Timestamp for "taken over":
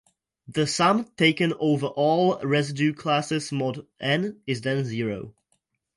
1.15-1.85